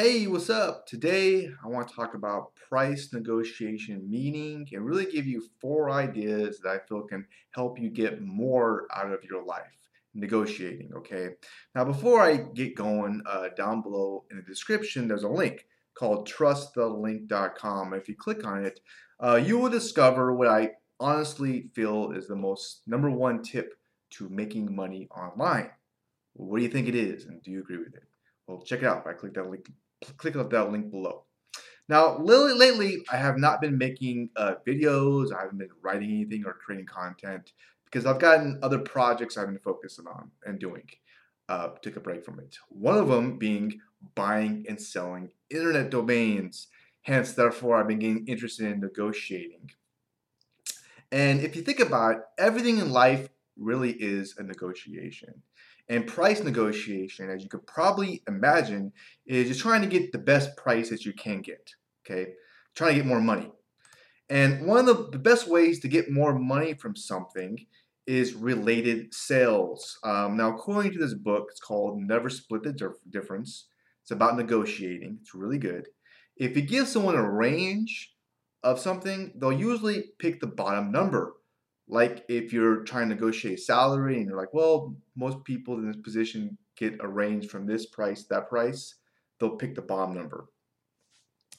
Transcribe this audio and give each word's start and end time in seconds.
Hey, 0.00 0.28
what's 0.28 0.48
up? 0.48 0.86
Today 0.86 1.50
I 1.64 1.66
want 1.66 1.88
to 1.88 1.94
talk 1.96 2.14
about 2.14 2.54
price 2.54 3.12
negotiation 3.12 4.08
meaning 4.08 4.68
and 4.70 4.86
really 4.86 5.06
give 5.06 5.26
you 5.26 5.42
four 5.60 5.90
ideas 5.90 6.60
that 6.60 6.70
I 6.70 6.78
feel 6.86 7.02
can 7.02 7.26
help 7.50 7.80
you 7.80 7.90
get 7.90 8.22
more 8.22 8.86
out 8.94 9.10
of 9.10 9.24
your 9.24 9.44
life 9.44 9.64
negotiating. 10.14 10.92
Okay, 10.98 11.30
now 11.74 11.84
before 11.84 12.20
I 12.20 12.36
get 12.36 12.76
going, 12.76 13.22
uh, 13.28 13.48
down 13.56 13.82
below 13.82 14.22
in 14.30 14.36
the 14.36 14.44
description 14.44 15.08
there's 15.08 15.24
a 15.24 15.28
link 15.28 15.66
called 15.94 16.28
trustthelink.com. 16.28 17.92
If 17.92 18.08
you 18.08 18.14
click 18.14 18.46
on 18.46 18.64
it, 18.64 18.78
uh, 19.18 19.42
you 19.44 19.58
will 19.58 19.68
discover 19.68 20.32
what 20.32 20.46
I 20.46 20.74
honestly 21.00 21.72
feel 21.74 22.12
is 22.12 22.28
the 22.28 22.36
most 22.36 22.82
number 22.86 23.10
one 23.10 23.42
tip 23.42 23.74
to 24.10 24.28
making 24.28 24.76
money 24.76 25.08
online. 25.10 25.70
What 26.34 26.58
do 26.58 26.62
you 26.62 26.70
think 26.70 26.86
it 26.86 26.94
is, 26.94 27.24
and 27.24 27.42
do 27.42 27.50
you 27.50 27.58
agree 27.58 27.78
with 27.78 27.96
it? 27.96 28.04
Well, 28.46 28.62
check 28.62 28.82
it 28.82 28.86
out 28.86 29.04
by 29.04 29.14
click 29.14 29.34
that 29.34 29.50
link. 29.50 29.68
Click 30.16 30.36
on 30.36 30.48
that 30.48 30.70
link 30.70 30.90
below. 30.90 31.24
Now, 31.88 32.18
lately, 32.18 33.02
I 33.10 33.16
have 33.16 33.38
not 33.38 33.60
been 33.60 33.78
making 33.78 34.30
uh, 34.36 34.54
videos. 34.66 35.32
I 35.32 35.42
haven't 35.42 35.58
been 35.58 35.70
writing 35.80 36.10
anything 36.10 36.44
or 36.44 36.52
creating 36.52 36.86
content 36.86 37.52
because 37.84 38.04
I've 38.04 38.18
gotten 38.18 38.58
other 38.62 38.78
projects 38.78 39.38
I've 39.38 39.46
been 39.46 39.58
focusing 39.58 40.06
on 40.06 40.30
and 40.44 40.58
doing. 40.58 40.84
Uh, 41.48 41.70
take 41.82 41.96
a 41.96 42.00
break 42.00 42.24
from 42.24 42.40
it. 42.40 42.58
One 42.68 42.98
of 42.98 43.08
them 43.08 43.38
being 43.38 43.80
buying 44.14 44.66
and 44.68 44.80
selling 44.80 45.30
internet 45.48 45.90
domains. 45.90 46.68
Hence, 47.00 47.32
therefore, 47.32 47.76
I've 47.76 47.88
been 47.88 48.00
getting 48.00 48.26
interested 48.26 48.70
in 48.70 48.80
negotiating. 48.80 49.70
And 51.10 51.40
if 51.40 51.56
you 51.56 51.62
think 51.62 51.80
about 51.80 52.16
it, 52.16 52.22
everything 52.36 52.76
in 52.78 52.90
life 52.90 53.30
really 53.58 53.92
is 53.92 54.34
a 54.38 54.42
negotiation. 54.42 55.42
And 55.88 56.06
price 56.06 56.42
negotiation, 56.42 57.30
as 57.30 57.42
you 57.42 57.48
could 57.48 57.66
probably 57.66 58.22
imagine, 58.28 58.92
is 59.26 59.48
just 59.48 59.60
trying 59.60 59.82
to 59.82 59.88
get 59.88 60.12
the 60.12 60.18
best 60.18 60.56
price 60.56 60.90
that 60.90 61.04
you 61.04 61.12
can 61.12 61.40
get. 61.40 61.70
Okay, 62.04 62.32
trying 62.74 62.94
to 62.94 62.96
get 62.96 63.06
more 63.06 63.20
money. 63.20 63.50
And 64.30 64.66
one 64.66 64.88
of 64.88 65.10
the, 65.10 65.18
best 65.18 65.48
ways 65.48 65.80
to 65.80 65.88
get 65.88 66.10
more 66.10 66.38
money 66.38 66.74
from 66.74 66.94
something 66.94 67.66
is 68.06 68.34
related 68.34 69.14
sales. 69.14 69.98
Um, 70.04 70.36
now, 70.36 70.54
according 70.54 70.92
to 70.92 70.98
this 70.98 71.14
book, 71.14 71.48
it's 71.50 71.60
called 71.60 72.00
Never 72.00 72.28
Split 72.28 72.62
the 72.62 72.94
Difference. 73.10 73.66
It's 74.02 74.10
about 74.10 74.36
negotiating. 74.36 75.18
It's 75.20 75.34
really 75.34 75.58
good. 75.58 75.88
If 76.36 76.56
you 76.56 76.62
give 76.62 76.88
someone 76.88 77.16
a 77.16 77.30
range 77.30 78.14
of 78.62 78.78
something, 78.78 79.32
they'll 79.36 79.52
usually 79.52 80.10
pick 80.18 80.40
the 80.40 80.46
bottom 80.46 80.92
number 80.92 81.34
like 81.88 82.24
if 82.28 82.52
you're 82.52 82.84
trying 82.84 83.08
to 83.08 83.14
negotiate 83.14 83.60
salary 83.60 84.18
and 84.18 84.28
you're 84.28 84.38
like, 84.38 84.52
well, 84.52 84.94
most 85.16 85.42
people 85.44 85.74
in 85.74 85.86
this 85.86 86.00
position 86.00 86.56
get 86.76 86.96
a 87.00 87.08
range 87.08 87.48
from 87.48 87.66
this 87.66 87.86
price 87.86 88.24
that 88.24 88.48
price, 88.48 88.96
they'll 89.38 89.56
pick 89.56 89.74
the 89.74 89.82
bottom 89.82 90.14
number. 90.14 90.46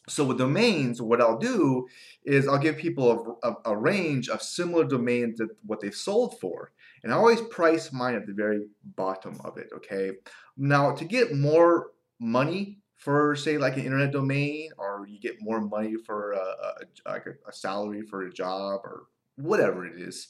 So 0.07 0.23
with 0.23 0.37
domains, 0.37 1.01
what 1.01 1.21
I'll 1.21 1.37
do 1.37 1.87
is 2.23 2.47
I'll 2.47 2.57
give 2.57 2.77
people 2.77 3.37
a, 3.43 3.49
a, 3.49 3.55
a 3.65 3.77
range 3.77 4.29
of 4.29 4.41
similar 4.41 4.83
domains 4.83 5.37
that 5.37 5.49
what 5.65 5.81
they've 5.81 5.93
sold 5.93 6.39
for. 6.39 6.71
And 7.03 7.13
I 7.13 7.15
always 7.15 7.41
price 7.41 7.91
mine 7.91 8.15
at 8.15 8.25
the 8.25 8.33
very 8.33 8.67
bottom 8.95 9.39
of 9.43 9.57
it, 9.57 9.69
okay? 9.73 10.11
Now, 10.57 10.91
to 10.93 11.05
get 11.05 11.35
more 11.35 11.91
money 12.19 12.79
for, 12.97 13.35
say, 13.35 13.57
like 13.57 13.77
an 13.77 13.85
internet 13.85 14.11
domain, 14.11 14.71
or 14.77 15.05
you 15.07 15.19
get 15.19 15.41
more 15.41 15.61
money 15.61 15.95
for 15.95 16.33
a, 16.33 16.37
a, 16.37 16.73
like 17.11 17.25
a, 17.27 17.49
a 17.49 17.53
salary 17.53 18.01
for 18.01 18.23
a 18.23 18.33
job 18.33 18.81
or 18.83 19.05
whatever 19.39 19.85
it 19.85 19.99
is. 19.99 20.27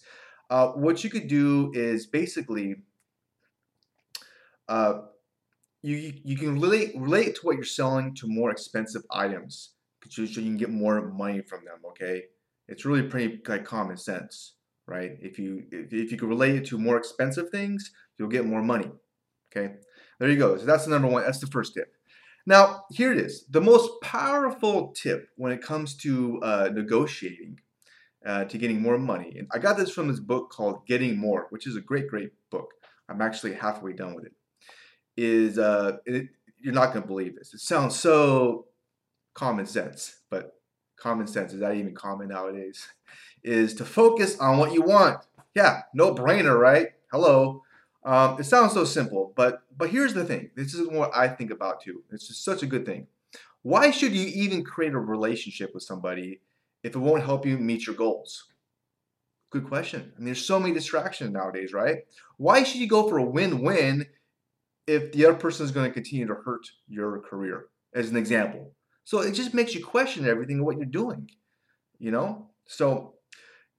Uh, 0.49 0.69
what 0.69 1.03
you 1.03 1.09
could 1.09 1.27
do 1.27 1.71
is 1.73 2.07
basically 2.07 2.75
uh, 4.67 5.02
you 5.81 6.13
you 6.23 6.38
can 6.38 6.59
relate 6.59 6.91
relate 6.95 7.35
to 7.35 7.41
what 7.41 7.55
you're 7.55 7.63
selling 7.63 8.13
to 8.15 8.27
more 8.27 8.52
expensive 8.52 9.03
items 9.11 9.71
so 10.09 10.21
you 10.21 10.27
can 10.30 10.57
get 10.57 10.69
more 10.69 11.11
money 11.11 11.41
from 11.41 11.65
them. 11.65 11.80
Okay, 11.89 12.23
it's 12.67 12.85
really 12.85 13.03
pretty 13.03 13.41
like 13.47 13.65
common 13.65 13.97
sense, 13.97 14.55
right? 14.87 15.11
If 15.21 15.37
you 15.37 15.64
if, 15.71 15.93
if 15.93 16.11
you 16.11 16.17
can 16.17 16.30
relate 16.30 16.55
it 16.55 16.65
to 16.67 16.77
more 16.77 16.97
expensive 16.97 17.49
things, 17.49 17.91
you'll 18.17 18.30
get 18.30 18.45
more 18.45 18.61
money. 18.61 18.89
Okay, 19.52 19.76
there 20.20 20.30
you 20.30 20.37
go. 20.37 20.58
So 20.58 20.65
that's 20.65 20.86
the 20.86 20.91
number 20.91 21.08
one. 21.08 21.23
That's 21.23 21.39
the 21.39 21.47
first 21.47 21.73
tip. 21.73 21.91
Now 22.45 22.86
here 22.91 23.11
it 23.11 23.20
is. 23.20 23.45
The 23.49 23.61
most 23.61 23.89
powerful 24.02 24.93
tip 24.93 25.30
when 25.37 25.52
it 25.52 25.61
comes 25.61 25.95
to 25.97 26.39
uh, 26.41 26.70
negotiating 26.73 27.59
uh, 28.29 28.45
to 28.45 28.57
getting 28.59 28.79
more 28.79 28.99
money. 28.99 29.33
And 29.39 29.47
I 29.51 29.57
got 29.57 29.75
this 29.75 29.89
from 29.89 30.07
this 30.07 30.19
book 30.19 30.51
called 30.51 30.85
Getting 30.85 31.17
More, 31.17 31.47
which 31.49 31.65
is 31.65 31.75
a 31.75 31.81
great, 31.81 32.07
great 32.07 32.29
book. 32.51 32.69
I'm 33.09 33.23
actually 33.23 33.55
halfway 33.55 33.93
done 33.93 34.13
with 34.13 34.25
it. 34.25 34.33
Is 35.17 35.57
uh, 35.57 35.97
it, 36.05 36.27
you're 36.59 36.73
not 36.73 36.93
going 36.93 37.01
to 37.01 37.07
believe 37.07 37.35
this. 37.35 37.55
It 37.55 37.59
sounds 37.59 37.99
so 37.99 38.67
common 39.33 39.65
sense, 39.65 40.19
but 40.29 40.53
common 40.95 41.25
sense 41.25 41.53
is 41.53 41.61
that 41.61 41.73
even 41.75 41.95
common 41.95 42.27
nowadays? 42.27 42.87
Is 43.41 43.73
to 43.75 43.85
focus 43.85 44.37
on 44.37 44.57
what 44.57 44.73
you 44.73 44.81
want. 44.81 45.25
Yeah, 45.55 45.83
no 45.93 46.13
brainer, 46.13 46.59
right? 46.59 46.89
Hello. 47.09 47.63
Um, 48.03 48.37
it 48.37 48.43
sounds 48.43 48.73
so 48.73 48.83
simple, 48.83 49.31
but 49.33 49.61
but 49.77 49.89
here's 49.89 50.13
the 50.13 50.25
thing. 50.25 50.49
This 50.57 50.73
is 50.73 50.85
what 50.89 51.15
I 51.15 51.29
think 51.29 51.49
about 51.49 51.81
too. 51.81 52.03
It's 52.11 52.27
just 52.27 52.43
such 52.43 52.63
a 52.63 52.67
good 52.67 52.85
thing. 52.85 53.07
Why 53.61 53.91
should 53.91 54.11
you 54.11 54.27
even 54.27 54.65
create 54.65 54.91
a 54.91 54.99
relationship 54.99 55.73
with 55.73 55.83
somebody 55.83 56.41
if 56.83 56.95
it 56.95 56.99
won't 56.99 57.23
help 57.23 57.45
you 57.45 57.57
meet 57.57 57.85
your 57.85 57.95
goals? 57.95 58.45
Good 59.51 59.67
question. 59.67 60.13
I 60.15 60.19
mean, 60.19 60.25
there's 60.25 60.45
so 60.45 60.59
many 60.59 60.73
distractions 60.73 61.31
nowadays, 61.31 61.73
right? 61.73 61.99
Why 62.37 62.63
should 62.63 62.81
you 62.81 62.87
go 62.87 63.09
for 63.09 63.17
a 63.17 63.25
win-win 63.25 64.05
if 64.85 65.11
the 65.11 65.25
other 65.25 65.37
person 65.37 65.65
is 65.65 65.71
going 65.71 65.89
to 65.89 65.93
continue 65.93 66.27
to 66.27 66.35
hurt 66.35 66.67
your 66.87 67.19
career, 67.21 67.67
as 67.93 68.09
an 68.09 68.17
example? 68.17 68.73
So 69.03 69.21
it 69.21 69.31
just 69.31 69.55
makes 69.55 69.73
you 69.73 69.83
question 69.83 70.27
everything 70.27 70.59
of 70.59 70.65
what 70.65 70.77
you're 70.77 70.85
doing, 70.85 71.31
you 71.97 72.11
know? 72.11 72.51
So 72.67 73.15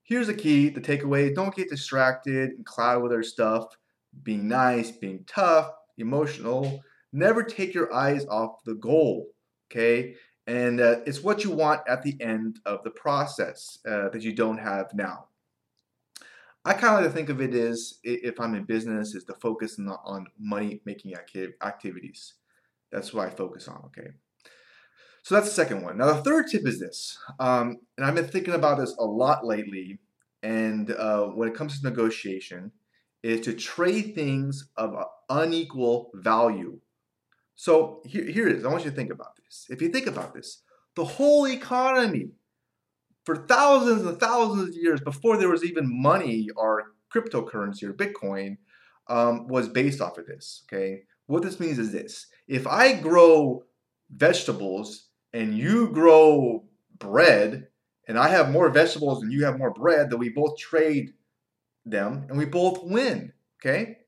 here's 0.03 0.27
the 0.27 0.35
key, 0.35 0.71
the 0.71 0.81
takeaway, 0.81 1.33
don't 1.33 1.55
get 1.55 1.71
distracted 1.71 2.51
and 2.51 2.67
cloud 2.67 3.03
with 3.03 3.13
other 3.13 3.23
stuff. 3.23 3.67
Being 4.25 4.49
nice, 4.49 4.91
being 4.91 5.23
tough, 5.29 5.71
emotional. 5.99 6.83
Never 7.13 7.45
take 7.45 7.75
your 7.75 7.95
eyes 7.95 8.27
off 8.27 8.65
the 8.65 8.75
goal, 8.75 9.29
okay? 9.71 10.17
And 10.51 10.81
uh, 10.81 10.97
it's 11.07 11.23
what 11.23 11.45
you 11.45 11.53
want 11.53 11.83
at 11.87 12.03
the 12.03 12.17
end 12.21 12.59
of 12.67 12.83
the 12.83 12.91
process 12.91 13.79
uh, 13.89 14.09
that 14.09 14.23
you 14.23 14.33
don't 14.33 14.59
have 14.59 14.93
now. 14.93 15.27
I 16.65 16.73
kind 16.73 16.97
of 16.97 17.03
like 17.03 17.05
to 17.05 17.17
think 17.17 17.29
of 17.29 17.41
it 17.41 17.55
as 17.55 18.01
if 18.03 18.41
I'm 18.41 18.57
in 18.57 18.65
business, 18.65 19.15
is 19.15 19.23
to 19.25 19.35
focus 19.35 19.79
on, 19.79 19.89
on 20.05 20.27
money 20.41 20.81
making 20.85 21.15
activities. 21.63 22.35
That's 22.91 23.15
what 23.15 23.29
I 23.29 23.31
focus 23.31 23.69
on, 23.69 23.81
okay? 23.87 24.09
So 25.23 25.37
that's 25.37 25.47
the 25.47 25.55
second 25.55 25.85
one. 25.85 25.99
Now, 25.99 26.13
the 26.15 26.23
third 26.23 26.47
tip 26.51 26.67
is 26.67 26.81
this, 26.81 27.17
um, 27.39 27.79
and 27.97 28.05
I've 28.05 28.17
been 28.17 28.27
thinking 28.27 28.55
about 28.55 28.79
this 28.79 28.97
a 28.99 29.05
lot 29.05 29.47
lately. 29.47 30.01
And 30.43 30.91
uh, 30.91 31.27
when 31.27 31.49
it 31.49 31.55
comes 31.55 31.79
to 31.79 31.89
negotiation, 31.89 32.73
is 33.23 33.43
to 33.43 33.53
trade 33.53 34.17
things 34.17 34.69
of 34.77 34.97
unequal 35.29 36.11
value 36.15 36.81
so 37.61 38.01
here, 38.07 38.25
here 38.25 38.49
it 38.49 38.57
is. 38.57 38.65
I 38.65 38.71
want 38.71 38.87
you 38.87 38.91
to 38.91 38.97
think 38.97 39.13
about 39.13 39.37
this. 39.37 39.67
If 39.69 39.83
you 39.83 39.91
think 39.91 40.07
about 40.07 40.33
this, 40.33 40.63
the 40.97 41.05
whole 41.05 41.47
economy 41.47 42.31
for 43.27 43.37
thousands 43.37 44.07
and 44.07 44.19
thousands 44.19 44.71
of 44.71 44.75
years 44.75 45.03
before 45.03 45.37
there 45.37 45.51
was 45.51 45.63
even 45.63 45.85
money 45.87 46.49
or 46.57 46.93
cryptocurrency 47.15 47.83
or 47.83 47.93
Bitcoin 47.93 48.57
um, 49.09 49.47
was 49.47 49.69
based 49.69 50.01
off 50.01 50.17
of 50.17 50.25
this. 50.25 50.63
Okay. 50.73 51.03
What 51.27 51.43
this 51.43 51.61
means 51.61 51.79
is 51.79 51.93
this 51.93 52.29
if 52.49 52.67
I 52.67 52.95
grow 52.95 53.65
vegetables 54.11 55.09
and 55.35 55.55
you 55.55 55.91
grow 55.91 56.65
bread, 56.99 57.69
and 58.09 58.19
I 58.19 58.29
have 58.29 58.51
more 58.51 58.71
vegetables 58.71 59.23
and 59.23 59.31
you 59.31 59.45
have 59.45 59.59
more 59.59 59.75
bread, 59.75 60.09
then 60.09 60.19
we 60.19 60.31
both 60.31 60.57
trade 60.57 61.13
them 61.85 62.25
and 62.31 62.39
we 62.39 62.47
both 62.47 62.83
win. 62.85 63.35
Okay? 63.61 63.99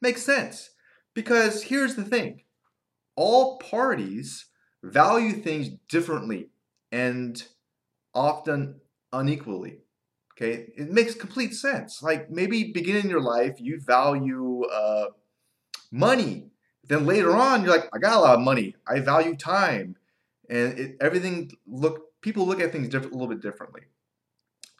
Makes 0.00 0.22
sense. 0.22 0.70
Because 1.12 1.64
here's 1.64 1.96
the 1.96 2.04
thing 2.04 2.42
all 3.20 3.58
parties 3.58 4.46
value 4.82 5.32
things 5.32 5.68
differently 5.90 6.48
and 6.90 7.44
often 8.14 8.80
unequally. 9.12 9.80
Okay, 10.32 10.72
it 10.74 10.90
makes 10.90 11.14
complete 11.14 11.54
sense. 11.54 12.02
Like 12.02 12.30
maybe 12.30 12.72
beginning 12.72 13.04
in 13.04 13.10
your 13.10 13.20
life, 13.20 13.60
you 13.60 13.78
value 13.78 14.64
uh, 14.64 15.08
money. 15.92 16.46
Then 16.88 17.04
later 17.04 17.36
on, 17.36 17.62
you're 17.62 17.76
like, 17.76 17.90
I 17.94 17.98
got 17.98 18.16
a 18.16 18.20
lot 18.20 18.38
of 18.38 18.40
money. 18.40 18.74
I 18.88 19.00
value 19.00 19.36
time, 19.36 19.96
and 20.48 20.78
it, 20.78 20.96
everything 21.00 21.52
look. 21.66 22.06
People 22.22 22.46
look 22.46 22.60
at 22.60 22.72
things 22.72 22.94
a 22.94 23.00
little 23.00 23.26
bit 23.26 23.42
differently. 23.42 23.82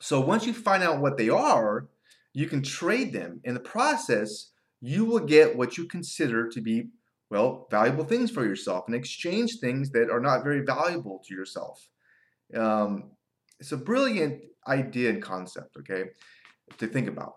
So 0.00 0.18
once 0.20 0.46
you 0.46 0.54
find 0.54 0.82
out 0.82 1.00
what 1.00 1.18
they 1.18 1.28
are, 1.28 1.88
you 2.32 2.46
can 2.46 2.62
trade 2.62 3.12
them. 3.12 3.40
In 3.44 3.52
the 3.52 3.60
process, 3.60 4.50
you 4.80 5.04
will 5.04 5.20
get 5.20 5.56
what 5.56 5.76
you 5.76 5.84
consider 5.84 6.48
to 6.48 6.60
be 6.62 6.88
well, 7.30 7.68
valuable 7.70 8.04
things 8.04 8.30
for 8.30 8.44
yourself 8.44 8.84
and 8.86 8.94
exchange 8.94 9.58
things 9.60 9.90
that 9.90 10.10
are 10.10 10.20
not 10.20 10.42
very 10.42 10.60
valuable 10.60 11.22
to 11.26 11.34
yourself. 11.34 11.88
Um, 12.54 13.12
it's 13.60 13.72
a 13.72 13.76
brilliant 13.76 14.42
idea 14.66 15.10
and 15.10 15.22
concept, 15.22 15.76
okay, 15.78 16.06
to 16.78 16.86
think 16.86 17.08
about. 17.08 17.34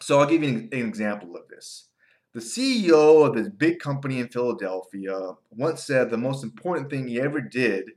So 0.00 0.20
I'll 0.20 0.26
give 0.26 0.42
you 0.42 0.50
an, 0.50 0.68
an 0.72 0.86
example 0.86 1.36
of 1.36 1.48
this. 1.48 1.88
The 2.32 2.40
CEO 2.40 3.26
of 3.26 3.34
this 3.34 3.48
big 3.48 3.80
company 3.80 4.20
in 4.20 4.28
Philadelphia 4.28 5.32
once 5.50 5.84
said 5.84 6.10
the 6.10 6.16
most 6.16 6.44
important 6.44 6.88
thing 6.88 7.08
he 7.08 7.20
ever 7.20 7.40
did 7.40 7.90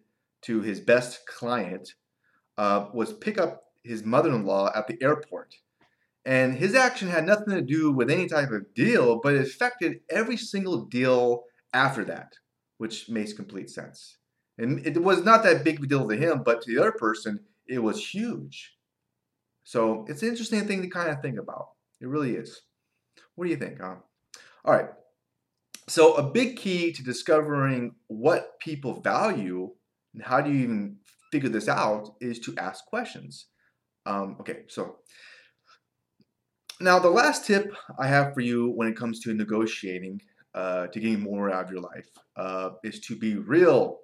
to 0.44 0.62
his 0.62 0.80
best 0.80 1.28
client 1.28 1.94
uh, 2.58 2.88
was 2.94 3.14
pick 3.14 3.40
up 3.40 3.64
his 3.84 4.04
mother 4.04 4.30
in 4.30 4.44
law 4.44 4.72
at 4.76 4.88
the 4.88 4.98
airport. 5.02 5.56
And 6.26 6.56
his 6.56 6.74
action 6.74 7.10
had 7.10 7.26
nothing 7.26 7.54
to 7.54 7.62
do 7.62 7.92
with 7.92 8.10
any 8.10 8.28
type 8.28 8.52
of 8.52 8.74
deal, 8.74 9.20
but 9.22 9.34
it 9.34 9.42
affected 9.42 10.00
every 10.10 10.38
single 10.38 10.86
deal 10.86 11.44
after 11.74 12.06
that, 12.06 12.34
which 12.78 13.10
makes 13.10 13.34
complete 13.34 13.70
sense. 13.70 14.18
And 14.58 14.86
it 14.86 15.02
was 15.02 15.24
not 15.24 15.44
that 15.44 15.64
big 15.64 15.80
of 15.80 15.84
a 15.84 15.88
deal 15.88 16.08
to 16.08 16.16
him, 16.16 16.44
but 16.44 16.62
to 16.62 16.74
the 16.74 16.80
other 16.80 16.94
person, 16.94 17.40
it 17.68 17.80
was 17.80 18.08
huge. 18.08 18.76
So 19.64 20.06
it's 20.08 20.22
an 20.22 20.30
interesting 20.30 20.66
thing 20.68 20.82
to 20.82 20.90
kind 20.90 21.10
of 21.10 21.22
think 21.22 21.40
about. 21.40 21.70
It 22.00 22.08
really 22.08 22.36
is. 22.36 22.62
What 23.36 23.46
do 23.46 23.52
you 23.52 23.58
think, 23.58 23.82
huh? 23.82 23.96
All 24.66 24.74
right. 24.74 24.90
So 25.88 26.14
a 26.14 26.24
big 26.24 26.58
key 26.58 26.94
to 26.94 27.04
discovering 27.04 27.96
what 28.08 28.60
people 28.60 29.02
value 29.02 29.72
and 30.14 30.24
how 30.24 30.42
do 30.42 30.52
you 30.52 30.64
even 30.64 30.98
figure 31.32 31.50
this 31.50 31.68
out 31.68 32.14
is 32.22 32.40
to 32.40 32.56
ask 32.58 32.86
questions. 32.86 33.48
Um, 34.06 34.38
okay, 34.40 34.64
so 34.68 34.98
now 36.84 37.00
the 37.00 37.10
last 37.10 37.46
tip 37.46 37.74
I 37.98 38.08
have 38.08 38.34
for 38.34 38.42
you 38.42 38.72
when 38.72 38.88
it 38.88 38.98
comes 38.98 39.20
to 39.22 39.34
negotiating 39.34 40.22
uh, 40.54 40.88
to 40.88 41.00
getting 41.00 41.22
more 41.22 41.52
out 41.52 41.66
of 41.66 41.72
your 41.72 41.82
life 41.82 42.08
uh, 42.36 42.72
is 42.84 43.00
to 43.02 43.16
be 43.16 43.36
real. 43.36 44.00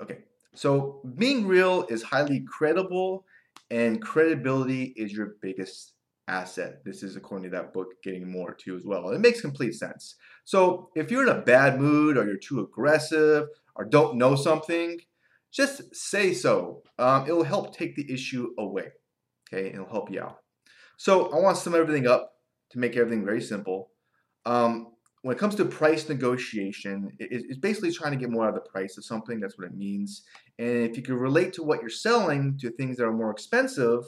Okay, 0.00 0.18
so 0.54 1.00
being 1.16 1.46
real 1.46 1.86
is 1.88 2.02
highly 2.02 2.40
credible, 2.40 3.24
and 3.70 4.02
credibility 4.02 4.94
is 4.96 5.12
your 5.12 5.36
biggest 5.40 5.94
asset. 6.28 6.84
This 6.84 7.02
is 7.02 7.16
according 7.16 7.50
to 7.50 7.56
that 7.56 7.72
book, 7.72 7.88
Getting 8.02 8.30
More 8.30 8.54
too, 8.54 8.76
as 8.76 8.84
well. 8.84 9.10
It 9.10 9.20
makes 9.20 9.40
complete 9.40 9.74
sense. 9.74 10.16
So 10.44 10.90
if 10.94 11.10
you're 11.10 11.22
in 11.22 11.36
a 11.36 11.42
bad 11.42 11.80
mood, 11.80 12.16
or 12.16 12.26
you're 12.26 12.36
too 12.36 12.60
aggressive, 12.60 13.48
or 13.74 13.84
don't 13.84 14.16
know 14.16 14.34
something, 14.34 14.98
just 15.52 15.94
say 15.94 16.32
so. 16.32 16.82
Um, 16.98 17.26
it 17.26 17.32
will 17.32 17.44
help 17.44 17.76
take 17.76 17.96
the 17.96 18.10
issue 18.12 18.50
away. 18.58 18.88
Okay, 19.52 19.68
it'll 19.68 19.88
help 19.88 20.10
you 20.10 20.20
out. 20.20 20.41
So 21.02 21.32
I 21.32 21.40
want 21.40 21.56
to 21.56 21.62
sum 21.64 21.74
everything 21.74 22.06
up 22.06 22.34
to 22.70 22.78
make 22.78 22.96
everything 22.96 23.24
very 23.24 23.40
simple. 23.40 23.90
Um, 24.46 24.92
when 25.22 25.34
it 25.34 25.38
comes 25.40 25.56
to 25.56 25.64
price 25.64 26.08
negotiation, 26.08 27.10
it's 27.18 27.58
basically 27.58 27.90
trying 27.90 28.12
to 28.12 28.16
get 28.16 28.30
more 28.30 28.44
out 28.44 28.50
of 28.50 28.62
the 28.62 28.70
price 28.70 28.96
of 28.96 29.04
something. 29.04 29.40
That's 29.40 29.58
what 29.58 29.66
it 29.66 29.74
means. 29.74 30.22
And 30.60 30.88
if 30.88 30.96
you 30.96 31.02
can 31.02 31.16
relate 31.16 31.54
to 31.54 31.64
what 31.64 31.80
you're 31.80 31.90
selling 31.90 32.56
to 32.58 32.70
things 32.70 32.98
that 32.98 33.04
are 33.04 33.12
more 33.12 33.32
expensive, 33.32 34.04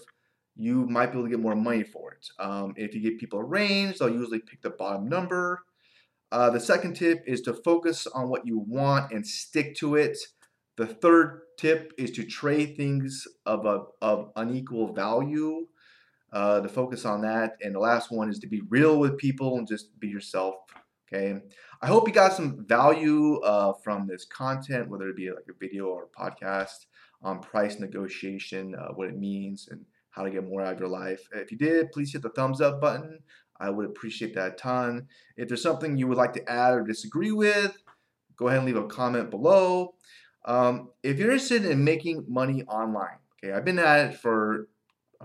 you 0.54 0.86
might 0.86 1.06
be 1.06 1.18
able 1.18 1.24
to 1.24 1.30
get 1.30 1.40
more 1.40 1.56
money 1.56 1.82
for 1.82 2.12
it. 2.12 2.28
Um, 2.38 2.74
if 2.76 2.94
you 2.94 3.00
give 3.00 3.18
people 3.18 3.40
a 3.40 3.44
range, 3.44 3.98
they'll 3.98 4.08
usually 4.08 4.38
pick 4.38 4.62
the 4.62 4.70
bottom 4.70 5.08
number. 5.08 5.64
Uh, 6.30 6.50
the 6.50 6.60
second 6.60 6.94
tip 6.94 7.24
is 7.26 7.40
to 7.40 7.54
focus 7.54 8.06
on 8.06 8.28
what 8.28 8.46
you 8.46 8.60
want 8.60 9.10
and 9.10 9.26
stick 9.26 9.74
to 9.78 9.96
it. 9.96 10.16
The 10.76 10.86
third 10.86 11.40
tip 11.58 11.92
is 11.98 12.12
to 12.12 12.24
trade 12.24 12.76
things 12.76 13.26
of, 13.46 13.66
a, 13.66 13.82
of 14.00 14.30
unequal 14.36 14.92
value, 14.92 15.66
uh, 16.34 16.60
to 16.60 16.68
focus 16.68 17.04
on 17.04 17.22
that. 17.22 17.52
And 17.62 17.74
the 17.74 17.78
last 17.78 18.10
one 18.10 18.28
is 18.28 18.40
to 18.40 18.48
be 18.48 18.62
real 18.68 18.98
with 18.98 19.16
people 19.16 19.56
and 19.56 19.66
just 19.66 19.98
be 20.00 20.08
yourself. 20.08 20.56
Okay. 21.06 21.40
I 21.80 21.86
hope 21.86 22.08
you 22.08 22.14
got 22.14 22.32
some 22.32 22.66
value 22.66 23.38
uh, 23.40 23.74
from 23.84 24.06
this 24.06 24.24
content, 24.24 24.88
whether 24.88 25.08
it 25.08 25.16
be 25.16 25.30
like 25.30 25.44
a 25.48 25.58
video 25.58 25.86
or 25.86 26.04
a 26.04 26.20
podcast 26.20 26.86
on 27.22 27.40
price 27.40 27.78
negotiation, 27.78 28.74
uh, 28.74 28.88
what 28.94 29.08
it 29.08 29.16
means, 29.16 29.68
and 29.70 29.84
how 30.10 30.24
to 30.24 30.30
get 30.30 30.48
more 30.48 30.62
out 30.62 30.74
of 30.74 30.80
your 30.80 30.88
life. 30.88 31.28
If 31.32 31.52
you 31.52 31.58
did, 31.58 31.92
please 31.92 32.12
hit 32.12 32.22
the 32.22 32.30
thumbs 32.30 32.60
up 32.60 32.80
button. 32.80 33.20
I 33.60 33.70
would 33.70 33.86
appreciate 33.86 34.34
that 34.34 34.52
a 34.52 34.56
ton. 34.56 35.06
If 35.36 35.48
there's 35.48 35.62
something 35.62 35.96
you 35.96 36.08
would 36.08 36.18
like 36.18 36.32
to 36.32 36.50
add 36.50 36.74
or 36.74 36.82
disagree 36.82 37.32
with, 37.32 37.76
go 38.36 38.48
ahead 38.48 38.58
and 38.58 38.66
leave 38.66 38.76
a 38.76 38.86
comment 38.86 39.30
below. 39.30 39.94
Um, 40.44 40.90
if 41.02 41.18
you're 41.18 41.30
interested 41.30 41.64
in 41.64 41.84
making 41.84 42.24
money 42.28 42.64
online, 42.64 43.18
okay, 43.38 43.52
I've 43.52 43.64
been 43.64 43.78
at 43.78 44.10
it 44.10 44.14
for 44.16 44.68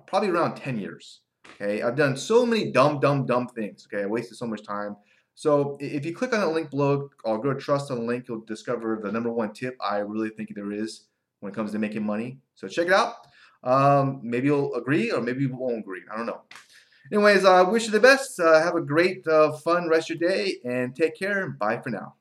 probably 0.08 0.30
around 0.30 0.56
10 0.56 0.78
years. 0.78 1.22
Okay, 1.56 1.82
I've 1.82 1.96
done 1.96 2.16
so 2.16 2.46
many 2.46 2.72
dumb, 2.72 3.00
dumb, 3.00 3.26
dumb 3.26 3.48
things. 3.48 3.88
Okay, 3.88 4.04
I 4.04 4.06
wasted 4.06 4.38
so 4.38 4.46
much 4.46 4.64
time. 4.64 4.96
So 5.36 5.78
if 5.80 6.06
you 6.06 6.14
click 6.14 6.34
on 6.34 6.42
the 6.42 6.48
link 6.48 6.70
below, 6.70 7.10
or 7.24 7.42
go 7.42 7.54
to 7.54 7.60
trust 7.60 7.92
on 7.92 8.00
the 8.00 8.04
link, 8.04 8.26
you'll 8.28 8.42
discover 8.42 9.00
the 9.02 9.12
number 9.12 9.32
one 9.32 9.54
tip 9.54 9.78
I 9.80 10.00
really 10.00 10.30
think 10.30 10.54
there 10.54 10.72
is 10.72 11.06
when 11.40 11.52
it 11.52 11.56
comes 11.56 11.72
to 11.72 11.80
making 11.80 12.06
money. 12.06 12.40
So 12.56 12.68
check 12.68 12.88
it 12.88 12.94
out. 12.94 13.14
Um, 13.64 14.20
maybe 14.22 14.48
you'll 14.48 14.76
agree, 14.76 15.12
or 15.12 15.22
maybe 15.22 15.44
you 15.44 15.56
won't 15.56 15.80
agree. 15.80 16.02
I 16.12 16.18
don't 16.18 16.26
know. 16.26 16.42
Anyways, 17.12 17.46
I 17.46 17.60
uh, 17.60 17.70
wish 17.70 17.86
you 17.86 17.92
the 17.92 18.00
best. 18.00 18.40
Uh, 18.40 18.62
have 18.62 18.76
a 18.76 18.82
great, 18.82 19.26
uh, 19.28 19.54
fun 19.54 19.90
rest 19.90 20.12
of 20.12 20.20
your 20.20 20.30
day, 20.30 20.58
and 20.64 20.96
take 20.96 21.18
care. 21.18 21.50
Bye 21.50 21.80
for 21.80 21.90
now. 21.90 22.16